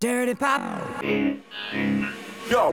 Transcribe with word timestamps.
Dirty 0.00 0.34
Pop. 0.34 1.02
Yo. 1.02 2.72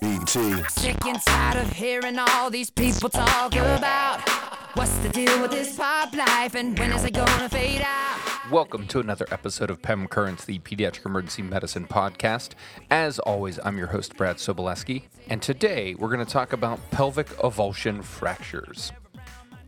BT. 0.00 0.62
Sick 0.70 1.04
and 1.04 1.20
tired 1.20 1.58
of 1.58 1.70
hearing 1.70 2.18
all 2.18 2.48
these 2.48 2.70
people 2.70 3.10
talk 3.10 3.54
about 3.54 4.26
what's 4.72 4.96
the 5.00 5.10
deal 5.10 5.38
with 5.42 5.50
this 5.50 5.76
pop 5.76 6.16
life 6.16 6.54
and 6.54 6.78
when 6.78 6.92
is 6.92 7.04
it 7.04 7.12
gonna 7.12 7.50
fade 7.50 7.82
out? 7.84 8.50
Welcome 8.50 8.86
to 8.86 9.00
another 9.00 9.26
episode 9.30 9.68
of 9.68 9.82
PEM 9.82 10.08
Currents, 10.08 10.46
the 10.46 10.60
Pediatric 10.60 11.04
Emergency 11.04 11.42
Medicine 11.42 11.86
Podcast. 11.86 12.52
As 12.90 13.18
always, 13.18 13.60
I'm 13.62 13.76
your 13.76 13.88
host, 13.88 14.16
Brad 14.16 14.36
Sobolewski, 14.36 15.02
and 15.28 15.42
today 15.42 15.94
we're 15.94 16.08
going 16.08 16.24
to 16.24 16.32
talk 16.32 16.54
about 16.54 16.90
pelvic 16.90 17.26
avulsion 17.40 18.02
fractures. 18.02 18.92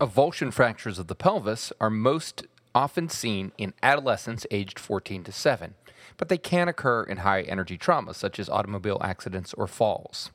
Avulsion 0.00 0.54
fractures 0.54 0.98
of 0.98 1.09
the 1.09 1.14
pelvis 1.14 1.70
are 1.82 1.90
most 1.90 2.46
often 2.79 3.08
seen 3.08 3.50
in 3.58 3.74
adolescents 3.82 4.46
aged 4.52 4.78
14 4.78 5.24
to 5.24 5.32
7, 5.32 5.74
but 6.16 6.28
they 6.28 6.38
can 6.38 6.68
occur 6.68 7.02
in 7.02 7.18
high 7.18 7.42
energy 7.42 7.77
traumas 7.77 8.14
such 8.14 8.38
as 8.38 8.48
automobile 8.48 9.00
accidents 9.02 9.52
or 9.55 9.66
falls. 9.66 10.30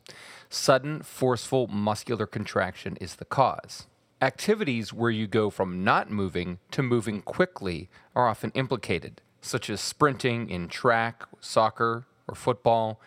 Sudden, 0.50 1.04
forceful 1.04 1.68
muscular 1.68 2.28
contraction 2.28 2.98
is 3.00 3.16
the 3.16 3.24
cause. 3.24 3.88
Activities 4.22 4.92
where 4.92 5.10
you 5.10 5.26
go 5.26 5.50
from 5.50 5.86
not 5.86 6.12
moving 6.12 6.60
to 6.72 6.84
moving 6.84 7.22
quickly 7.22 7.90
are 8.14 8.28
often 8.28 8.52
implicated, 8.56 9.22
such 9.40 9.70
as 9.70 9.80
sprinting 9.80 10.50
in 10.50 10.68
track, 10.68 11.24
soccer, 11.40 12.06
or 12.28 12.36
football, 12.36 13.00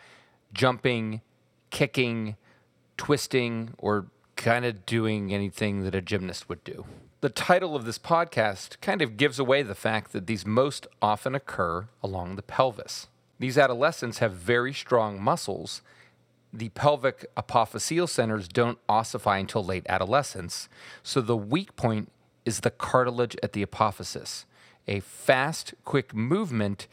jumping, 0.51 1.21
kicking, 1.69 2.37
twisting, 2.97 3.75
or 3.77 4.07
kind 4.35 4.65
of 4.65 4.87
doing 4.87 5.31
anything 5.31 5.83
that 5.83 5.93
a 5.93 6.01
gymnast 6.01 6.49
would 6.49 6.63
do. 6.63 6.85
The 7.19 7.29
title 7.29 7.75
of 7.75 7.85
this 7.85 7.97
podcast 7.97 8.79
kind 8.79 9.01
of 9.01 9.17
gives 9.17 9.39
away 9.39 9.63
the 9.63 9.73
fact 9.73 10.13
that 10.13 10.27
these 10.27 10.45
most 10.45 10.85
often 11.01 11.33
occur 11.33 11.87
along 12.03 12.35
the 12.35 12.43
pelvis. 12.43 13.07
These 13.39 13.57
adolescents 13.57 14.19
have 14.19 14.33
very 14.33 14.71
strong 14.71 15.19
muscles. 15.19 15.81
The 16.53 16.69
pelvic 16.69 17.25
apophyseal 17.35 18.07
centers 18.07 18.47
don't 18.47 18.77
ossify 18.87 19.39
until 19.39 19.65
late 19.65 19.87
adolescence, 19.89 20.69
so 21.01 21.19
the 21.19 21.35
weak 21.35 21.75
point 21.75 22.11
is 22.45 22.59
the 22.59 22.69
cartilage 22.69 23.35
at 23.41 23.53
the 23.53 23.65
apophysis. 23.65 24.45
A 24.87 24.99
fast, 24.99 25.73
quick 25.83 26.13
movement 26.13 26.87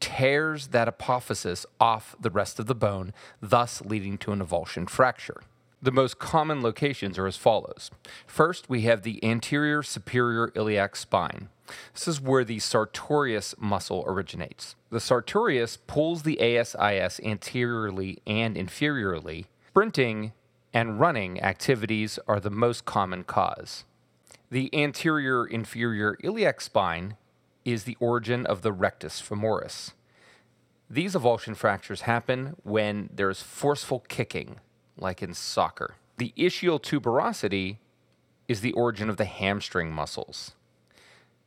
tears 0.00 0.68
that 0.68 0.88
apophysis 0.88 1.64
off 1.78 2.16
the 2.18 2.30
rest 2.30 2.58
of 2.58 2.66
the 2.66 2.74
bone, 2.74 3.12
thus 3.40 3.80
leading 3.82 4.18
to 4.18 4.32
an 4.32 4.44
avulsion 4.44 4.90
fracture. 4.90 5.42
The 5.82 5.90
most 5.90 6.18
common 6.18 6.62
locations 6.62 7.18
are 7.18 7.26
as 7.26 7.36
follows. 7.36 7.90
First, 8.26 8.68
we 8.68 8.82
have 8.82 9.02
the 9.02 9.22
anterior 9.24 9.82
superior 9.82 10.52
iliac 10.54 10.94
spine. 10.94 11.48
This 11.94 12.06
is 12.06 12.20
where 12.20 12.44
the 12.44 12.58
sartorius 12.58 13.54
muscle 13.58 14.04
originates. 14.06 14.74
The 14.90 15.00
sartorius 15.00 15.78
pulls 15.78 16.22
the 16.22 16.38
ASIS 16.38 17.18
anteriorly 17.24 18.18
and 18.26 18.56
inferiorly. 18.56 19.46
Sprinting 19.68 20.32
and 20.74 21.00
running 21.00 21.40
activities 21.42 22.18
are 22.28 22.40
the 22.40 22.50
most 22.50 22.84
common 22.84 23.24
cause. 23.24 23.84
The 24.50 24.68
anterior 24.74 25.46
inferior 25.46 26.18
iliac 26.22 26.60
spine 26.60 27.16
is 27.64 27.84
the 27.84 27.96
origin 28.00 28.44
of 28.44 28.62
the 28.62 28.72
rectus 28.72 29.22
femoris. 29.22 29.92
These 30.90 31.14
avulsion 31.14 31.56
fractures 31.56 32.02
happen 32.02 32.56
when 32.64 33.10
there's 33.14 33.42
forceful 33.42 34.00
kicking, 34.08 34.58
like 35.00 35.22
in 35.22 35.34
soccer. 35.34 35.96
The 36.18 36.32
ischial 36.36 36.80
tuberosity 36.80 37.78
is 38.46 38.60
the 38.60 38.72
origin 38.72 39.08
of 39.08 39.16
the 39.16 39.24
hamstring 39.24 39.92
muscles. 39.92 40.52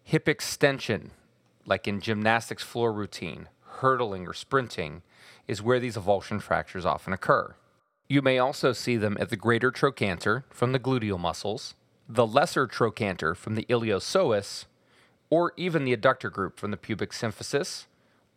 Hip 0.04 0.28
extension, 0.28 1.12
like 1.66 1.88
in 1.88 2.02
gymnastics 2.02 2.64
floor 2.64 2.92
routine, 2.92 3.50
hurdling, 3.62 4.28
or 4.28 4.34
sprinting, 4.34 5.02
is 5.48 5.62
where 5.62 5.80
these 5.80 5.98
avulsion 5.98 6.42
fractures 6.42 6.86
often 6.86 7.14
occur. 7.14 7.56
You 8.08 8.22
may 8.22 8.38
also 8.38 8.74
see 8.74 8.98
them 8.98 9.18
at 9.20 9.30
the 9.30 9.38
greater 9.38 9.72
trochanter 9.72 10.46
from 10.50 10.72
the 10.72 10.80
gluteal 10.80 11.20
muscles, 11.20 11.75
the 12.08 12.28
lesser 12.28 12.68
trochanter 12.68 13.34
from 13.35 13.56
the 13.56 13.66
iliopsoas, 13.70 14.66
or 15.30 15.53
even 15.58 15.84
the 15.84 15.96
adductor 15.96 16.31
group 16.31 16.59
from 16.59 16.72
the 16.72 16.78
pubic 16.78 17.12
symphysis, 17.12 17.85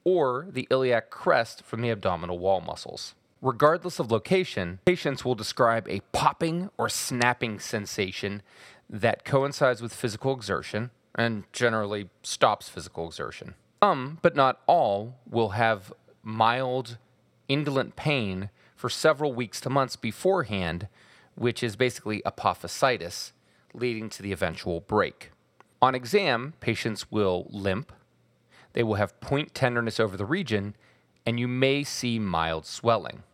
or 0.04 0.46
the 0.50 0.68
iliac 0.70 1.10
crest 1.10 1.62
from 1.62 1.82
the 1.82 1.90
abdominal 1.90 2.38
wall 2.38 2.60
muscles. 2.60 3.14
Regardless 3.42 3.98
of 3.98 4.10
location, 4.10 4.78
patients 4.86 5.24
will 5.24 5.34
describe 5.34 5.86
a 5.88 6.00
popping 6.12 6.70
or 6.78 6.88
snapping 6.88 7.58
sensation 7.58 8.42
that 8.88 9.24
coincides 9.24 9.82
with 9.82 9.94
physical 9.94 10.34
exertion 10.34 10.90
and 11.14 11.44
generally 11.52 12.08
stops 12.22 12.68
physical 12.68 13.06
exertion. 13.06 13.54
Some, 13.82 14.18
but 14.22 14.34
not 14.34 14.60
all, 14.66 15.16
will 15.28 15.50
have 15.50 15.92
mild, 16.22 16.98
indolent 17.48 17.94
pain 17.94 18.50
for 18.74 18.88
several 18.88 19.32
weeks 19.32 19.60
to 19.60 19.70
months 19.70 19.96
beforehand, 19.96 20.88
which 21.34 21.62
is 21.62 21.76
basically 21.76 22.22
apophysitis, 22.22 23.32
leading 23.74 24.08
to 24.10 24.22
the 24.22 24.32
eventual 24.32 24.80
break. 24.80 25.30
On 25.82 25.94
exam, 25.94 26.54
patients 26.60 27.10
will 27.10 27.46
limp, 27.50 27.92
they 28.72 28.82
will 28.82 28.94
have 28.94 29.20
point 29.20 29.54
tenderness 29.54 30.00
over 30.00 30.16
the 30.16 30.24
region, 30.24 30.74
and 31.26 31.40
you 31.40 31.48
may 31.48 31.82
see 31.82 32.18
mild 32.18 32.64
swelling. 32.64 33.24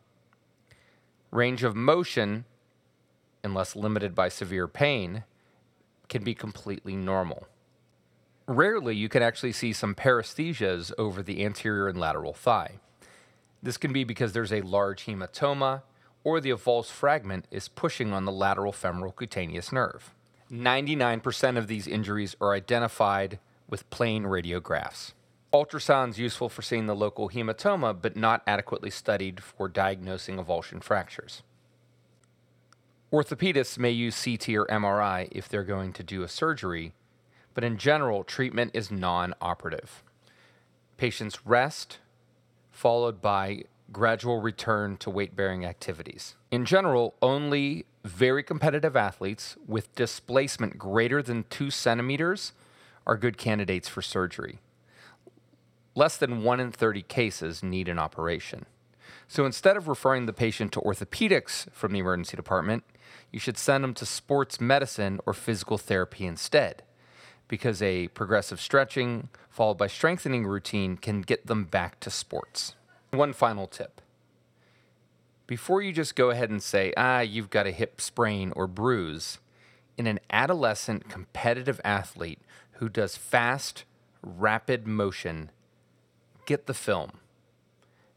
Range 1.31 1.63
of 1.63 1.77
motion, 1.77 2.47
unless 3.45 3.77
limited 3.77 4.15
by 4.15 4.31
severe 4.31 4.67
pain, 4.67 5.25
can 6.09 6.25
be 6.25 6.35
completely 6.35 6.97
normal. 6.97 7.47
Rarely, 8.49 8.97
you 8.97 9.09
can 9.09 9.23
actually 9.23 9.53
see 9.53 9.73
some 9.73 9.95
paresthesias 9.95 10.93
over 10.99 11.23
the 11.23 11.45
anterior 11.45 11.87
and 11.87 12.01
lateral 12.01 12.33
thigh. 12.33 12.81
This 13.63 13.77
can 13.77 13.93
be 13.93 14.05
because 14.05 14.33
there's 14.33 14.53
a 14.53 14.63
large 14.63 15.07
hematoma 15.07 15.83
or 16.25 16.41
the 16.41 16.51
avulsed 16.51 16.91
fragment 16.91 17.47
is 17.51 17.69
pushing 17.69 18.13
on 18.13 18.25
the 18.25 18.33
lateral 18.33 18.73
femoral 18.73 19.13
cutaneous 19.13 19.73
nerve. 19.73 20.15
99% 20.51 21.57
of 21.57 21.67
these 21.67 21.87
injuries 21.87 22.37
are 22.41 22.53
identified 22.53 23.39
with 23.69 23.89
plain 23.91 24.25
radiographs. 24.25 25.13
Ultrasound's 25.53 26.19
useful 26.19 26.49
for 26.49 26.63
seeing 26.63 26.87
the 26.87 26.95
local 26.95 27.29
hematoma, 27.29 28.01
but 28.01 28.17
not 28.17 28.43
adequately 28.47 28.91
studied 28.91 29.43
for 29.43 29.69
diagnosing 29.69 30.39
avulsion 30.39 30.83
fractures. 30.83 31.43
Orthopedists 33.13 33.77
may 33.77 33.91
use 33.91 34.25
CT 34.25 34.49
or 34.51 34.65
MRI 34.67 35.29
if 35.31 35.49
they're 35.49 35.65
going 35.65 35.93
to 35.93 36.03
do 36.03 36.23
a 36.23 36.29
surgery, 36.29 36.95
but 37.53 37.63
in 37.63 37.77
general, 37.77 38.25
treatment 38.25 38.71
is 38.73 38.91
non 38.91 39.35
operative. 39.43 40.03
Patients 40.97 41.45
rest, 41.45 41.99
followed 42.71 43.21
by 43.21 43.65
gradual 43.93 44.41
return 44.41 44.97
to 44.97 45.11
weight 45.11 45.37
bearing 45.37 45.67
activities. 45.67 46.37
In 46.51 46.65
general, 46.65 47.15
only 47.21 47.85
very 48.03 48.43
competitive 48.43 48.97
athletes 48.97 49.57
with 49.67 49.95
displacement 49.95 50.79
greater 50.79 51.23
than 51.23 51.45
two 51.51 51.71
centimeters 51.71 52.53
are 53.07 53.19
good 53.19 53.37
candidates 53.37 53.89
for 53.89 54.01
surgery. 54.01 54.61
Less 55.95 56.17
than 56.17 56.43
1 56.43 56.61
in 56.61 56.73
30 56.73 57.03
cases 57.03 57.63
need 57.63 57.89
an 57.89 57.99
operation. 57.99 58.67
So 59.29 59.45
instead 59.45 59.77
of 59.77 59.89
referring 59.89 60.27
the 60.27 60.33
patient 60.33 60.73
to 60.73 60.81
orthopedics 60.81 61.71
from 61.71 61.93
the 61.93 62.01
emergency 62.01 62.37
department, 62.37 62.85
you 63.31 63.39
should 63.39 63.59
send 63.59 63.83
them 63.83 63.95
to 63.95 64.07
sports 64.07 64.61
medicine 64.61 65.21
or 65.27 65.33
physical 65.33 65.79
therapy 65.79 66.27
instead, 66.27 66.83
because 67.49 67.83
a 67.83 68.09
progressive 68.09 68.61
stretching 68.61 69.29
followed 69.49 69.79
by 69.79 69.87
strengthening 69.87 70.47
routine 70.47 70.97
can 70.97 71.21
get 71.21 71.47
them 71.47 71.65
back 71.65 72.01
to 72.01 72.11
sports. 72.11 72.75
One 73.11 73.33
final 73.33 73.67
tip. 73.67 74.01
Before 75.47 75.83
you 75.83 75.93
just 75.93 76.17
go 76.17 76.31
ahead 76.31 76.49
and 76.51 76.63
say, 76.63 76.95
ah, 76.97 77.21
you've 77.21 77.51
got 77.51 77.67
a 77.67 77.73
hip 77.73 78.01
sprain 78.01 78.53
or 78.57 78.67
bruise, 78.67 79.39
in 79.99 80.07
an 80.07 80.21
adolescent 80.31 81.11
competitive 81.11 81.81
athlete 81.85 82.41
who 82.73 82.89
does 82.89 83.17
fast, 83.17 83.85
rapid 84.23 84.87
motion, 84.87 85.51
get 86.53 86.67
the 86.67 86.75
film. 86.75 87.13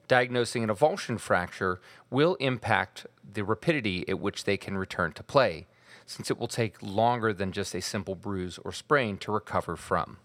Diagnosing 0.09 0.61
an 0.61 0.69
avulsion 0.69 1.17
fracture 1.17 1.79
will 2.09 2.35
impact 2.35 3.07
the 3.23 3.45
rapidity 3.45 4.07
at 4.09 4.19
which 4.19 4.43
they 4.43 4.57
can 4.57 4.77
return 4.77 5.13
to 5.13 5.23
play, 5.23 5.67
since 6.05 6.29
it 6.29 6.37
will 6.37 6.49
take 6.49 6.83
longer 6.83 7.31
than 7.31 7.53
just 7.53 7.73
a 7.73 7.81
simple 7.81 8.13
bruise 8.13 8.59
or 8.65 8.73
sprain 8.73 9.17
to 9.19 9.31
recover 9.31 9.77
from. 9.77 10.17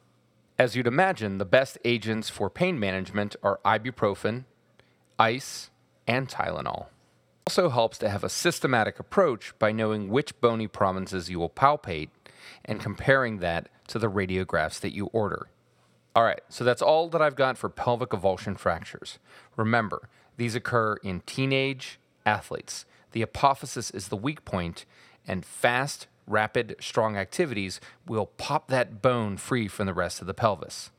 As 0.58 0.74
you'd 0.74 0.88
imagine, 0.88 1.38
the 1.38 1.44
best 1.44 1.78
agents 1.84 2.28
for 2.28 2.50
pain 2.50 2.80
management 2.80 3.36
are 3.44 3.60
ibuprofen, 3.64 4.44
ice, 5.16 5.70
and 6.08 6.28
Tylenol. 6.28 6.86
It 6.86 7.52
also 7.52 7.68
helps 7.68 7.96
to 7.98 8.10
have 8.10 8.24
a 8.24 8.28
systematic 8.28 8.98
approach 8.98 9.54
by 9.60 9.70
knowing 9.70 10.08
which 10.08 10.38
bony 10.40 10.66
prominences 10.66 11.30
you 11.30 11.38
will 11.38 11.48
palpate 11.48 12.10
and 12.64 12.80
comparing 12.80 13.38
that 13.38 13.68
to 13.86 14.00
the 14.00 14.10
radiographs 14.10 14.80
that 14.80 14.94
you 14.94 15.06
order. 15.06 15.46
All 16.14 16.24
right, 16.24 16.40
so 16.48 16.64
that's 16.64 16.82
all 16.82 17.08
that 17.08 17.22
I've 17.22 17.36
got 17.36 17.56
for 17.56 17.68
pelvic 17.68 18.10
avulsion 18.10 18.58
fractures. 18.58 19.18
Remember, 19.56 20.08
these 20.36 20.56
occur 20.56 20.96
in 21.04 21.20
teenage 21.20 22.00
athletes. 22.26 22.84
The 23.12 23.24
apophysis 23.24 23.94
is 23.94 24.08
the 24.08 24.16
weak 24.16 24.44
point, 24.44 24.86
and 25.26 25.44
fast, 25.44 26.08
rapid, 26.26 26.76
strong 26.80 27.16
activities 27.16 27.80
will 28.06 28.26
pop 28.26 28.68
that 28.68 29.02
bone 29.02 29.36
free 29.36 29.68
from 29.68 29.86
the 29.86 29.94
rest 29.94 30.20
of 30.20 30.26
the 30.26 30.34
pelvis. 30.34 30.90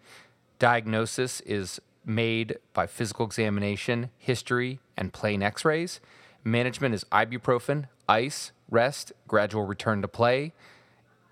Diagnosis 0.60 1.42
is 1.42 1.82
made 2.06 2.58
by 2.74 2.88
physical 2.88 3.26
examination, 3.26 4.12
history, 4.18 4.80
and 4.96 5.14
plain 5.14 5.44
x 5.44 5.66
rays. 5.66 6.00
Management 6.44 6.96
is 6.96 7.04
ibuprofen, 7.06 7.88
ice, 8.08 8.52
rest, 8.70 9.12
gradual 9.28 9.64
return 9.64 10.02
to 10.02 10.08
play, 10.08 10.54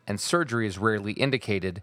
and 0.06 0.20
surgery 0.20 0.68
is 0.68 0.78
rarely 0.78 1.14
indicated, 1.14 1.82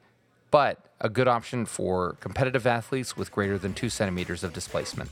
but 0.50 0.78
a 1.00 1.08
good 1.08 1.28
option 1.28 1.66
for 1.66 2.16
competitive 2.20 2.66
athletes 2.66 3.16
with 3.16 3.31
greater 3.31 3.58
than 3.58 3.75
two 3.75 3.88
centimeters 3.88 4.43
of 4.43 4.52
displacement. 4.52 5.10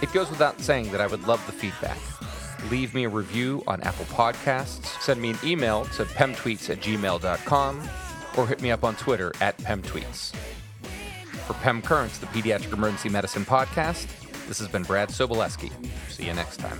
It 0.00 0.12
goes 0.12 0.30
without 0.30 0.60
saying 0.60 0.90
that 0.92 1.00
I 1.00 1.06
would 1.06 1.26
love 1.26 1.44
the 1.46 1.52
feedback. 1.52 1.98
Leave 2.70 2.94
me 2.94 3.04
a 3.04 3.08
review 3.08 3.62
on 3.66 3.80
Apple 3.82 4.04
Podcasts, 4.06 4.86
send 5.02 5.20
me 5.20 5.30
an 5.30 5.38
email 5.44 5.84
to 5.86 6.04
pemtweets 6.04 6.70
at 6.70 6.78
gmail.com, 6.80 7.88
or 8.36 8.46
hit 8.46 8.62
me 8.62 8.70
up 8.70 8.84
on 8.84 8.94
Twitter 8.96 9.32
at 9.40 9.58
pemtweets. 9.58 10.34
For 11.46 11.54
Pem 11.54 11.82
Currents, 11.82 12.18
the 12.18 12.26
Pediatric 12.26 12.72
Emergency 12.72 13.08
Medicine 13.08 13.44
Podcast, 13.44 14.06
this 14.46 14.58
has 14.58 14.68
been 14.68 14.84
Brad 14.84 15.08
Sobolewski. 15.08 15.72
See 16.08 16.26
you 16.26 16.34
next 16.34 16.58
time. 16.58 16.78